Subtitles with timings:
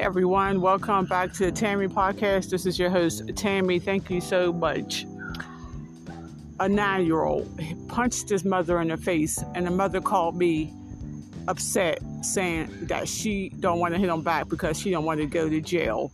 [0.00, 0.60] everyone.
[0.60, 2.50] Welcome back to the Tammy Podcast.
[2.50, 3.80] This is your host, Tammy.
[3.80, 5.06] Thank you so much.
[6.60, 7.50] A nine year old
[7.88, 10.72] punched his mother in the face, and the mother called me
[11.48, 15.26] upset, saying that she don't want to hit him back because she don't want to
[15.26, 16.12] go to jail.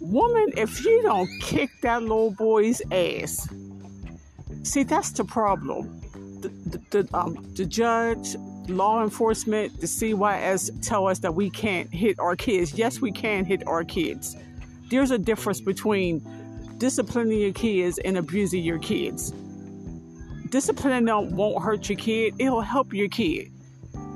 [0.00, 3.48] Woman, if you don't kick that little boy's ass,
[4.64, 6.00] see, that's the problem.
[6.40, 8.34] The, the, the, um, the judge,
[8.70, 12.74] law enforcement, the CYS tell us that we can't hit our kids.
[12.74, 14.36] Yes, we can hit our kids.
[14.90, 16.22] There's a difference between
[16.78, 19.32] disciplining your kids and abusing your kids.
[20.48, 23.52] Disciplining them won't hurt your kid, it'll help your kid.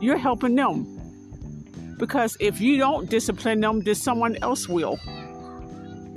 [0.00, 0.91] You're helping them.
[1.98, 4.98] Because if you don't discipline them, then someone else will.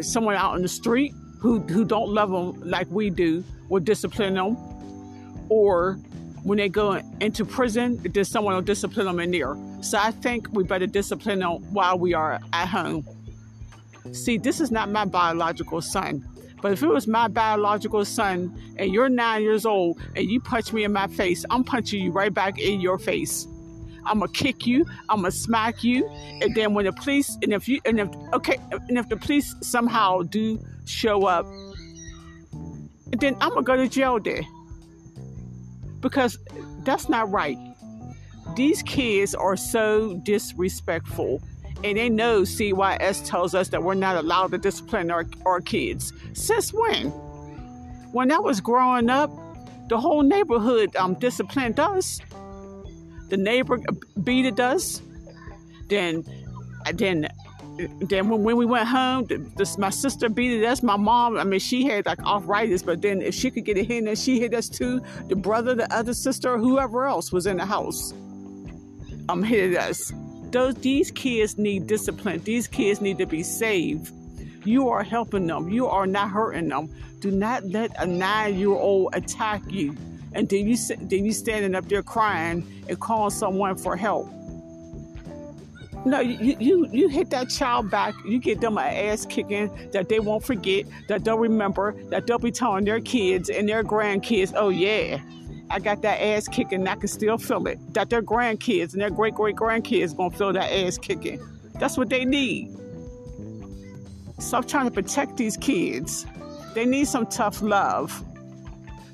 [0.02, 4.34] Someone out in the street who, who don't love them like we do will discipline
[4.34, 4.58] them.
[5.50, 6.00] Or
[6.48, 9.58] when they go into prison, there's someone will discipline them in there.
[9.82, 13.06] So I think we better discipline them while we are at home.
[14.14, 16.26] See, this is not my biological son.
[16.62, 20.72] But if it was my biological son and you're nine years old and you punch
[20.72, 23.46] me in my face, I'm punching you right back in your face.
[24.06, 26.08] I'm gonna kick you, I'm gonna smack you,
[26.42, 29.54] and then when the police and if you and if okay and if the police
[29.62, 31.46] somehow do show up,
[33.20, 34.44] then I'm gonna go to jail there
[36.10, 36.38] because
[36.84, 37.58] that's not right.
[38.56, 41.42] These kids are so disrespectful.
[41.84, 46.12] And they know CYS tells us that we're not allowed to discipline our, our kids.
[46.34, 47.10] Since when?
[48.14, 49.30] When I was growing up,
[49.90, 52.20] the whole neighborhood um, disciplined us.
[53.30, 53.80] The neighbor
[54.24, 55.02] beat it us.
[55.88, 56.24] Then,
[56.94, 57.28] then
[57.78, 59.26] then when, when we went home,
[59.56, 60.66] this, my sister beat it.
[60.66, 60.82] us.
[60.82, 63.84] My mom, I mean, she had like arthritis, but then if she could get a
[63.84, 65.02] hit, then she hit us too.
[65.28, 68.14] The brother, the other sister, whoever else was in the house,
[69.30, 70.12] um, hit us.
[70.52, 72.42] Those these kids need discipline.
[72.44, 74.12] These kids need to be saved.
[74.66, 75.70] You are helping them.
[75.70, 76.90] You are not hurting them.
[77.20, 79.96] Do not let a nine-year-old attack you,
[80.34, 84.30] and then you then you standing up there crying and calling someone for help.
[86.08, 88.16] No, you, you you hit that child back.
[88.24, 92.40] You get them an ass kicking that they won't forget, that they'll remember, that they'll
[92.40, 95.20] be telling their kids and their grandkids, oh yeah,
[95.70, 97.78] I got that ass kicking and I can still feel it.
[97.94, 101.46] That their grandkids and their great great grandkids gonna feel that ass kicking.
[101.74, 102.74] That's what they need.
[104.40, 106.26] Stop trying to protect these kids.
[106.74, 108.24] They need some tough love.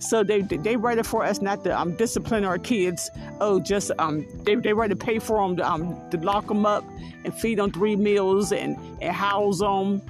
[0.03, 3.09] So they they write it for us not to um, discipline our kids.
[3.39, 6.65] Oh, just um they they ready to pay for them to um to lock them
[6.65, 6.83] up
[7.23, 10.01] and feed them three meals and and house them.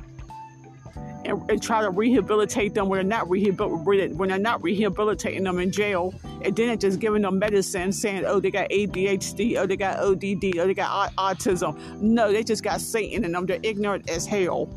[1.25, 5.57] And, and try to rehabilitate them when they're not rehabil- when they're not rehabilitating them
[5.57, 9.77] in jail, and then just giving them medicine, saying, "Oh, they got ADHD, oh, they
[9.77, 13.45] got ODD, oh, they got autism." No, they just got Satan in them.
[13.45, 14.67] They're ignorant as hell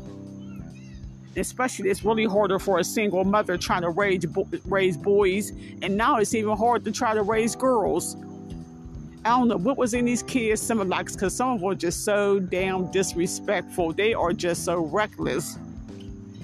[1.35, 4.25] especially it's really harder for a single mother trying to raise
[4.65, 5.51] raise boys,
[5.81, 8.15] and now it's even hard to try to raise girls.
[9.25, 11.75] I don't know what was in these kids' some like because some of them were
[11.75, 13.91] just so damn disrespectful.
[13.91, 15.57] They are just so reckless,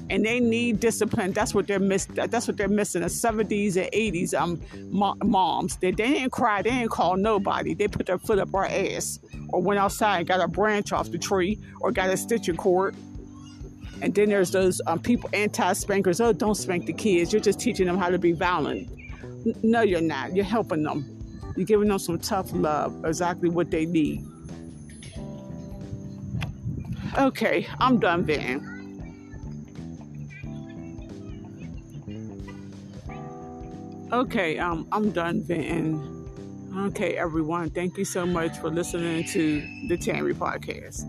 [0.10, 1.32] and they need discipline.
[1.32, 2.06] That's what they're miss.
[2.06, 3.02] That's what they're missing.
[3.02, 4.60] The seventies and eighties um
[4.92, 5.78] moms.
[5.78, 6.62] They, they didn't cry.
[6.62, 7.74] They didn't call nobody.
[7.74, 9.20] They put their foot up our ass,
[9.50, 12.96] or went outside and got a branch off the tree, or got a stitching cord
[14.02, 16.20] and then there's those um, people, anti spankers.
[16.20, 17.32] Oh, don't spank the kids.
[17.32, 18.90] You're just teaching them how to be violent.
[19.64, 20.36] No, you're not.
[20.36, 21.20] You're helping them.
[21.56, 24.26] You're giving them some tough love, exactly what they need.
[27.18, 28.70] Okay, I'm done, Van.
[34.12, 36.24] Okay, um, I'm done, Van.
[36.76, 41.04] Okay, everyone, thank you so much for listening to the Tammy podcast.